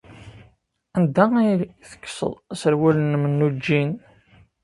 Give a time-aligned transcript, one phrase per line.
[0.97, 1.51] Anda ay
[1.89, 3.91] tekkseḍ aserwal-nnem n ujin?